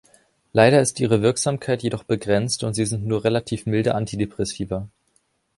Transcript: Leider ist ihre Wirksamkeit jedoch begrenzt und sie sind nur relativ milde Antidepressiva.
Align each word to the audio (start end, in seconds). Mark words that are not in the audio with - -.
Leider 0.51 0.81
ist 0.81 0.99
ihre 0.99 1.21
Wirksamkeit 1.21 1.83
jedoch 1.83 2.03
begrenzt 2.03 2.63
und 2.63 2.73
sie 2.73 2.87
sind 2.87 3.05
nur 3.05 3.23
relativ 3.23 3.67
milde 3.67 3.93
Antidepressiva. 3.93 4.87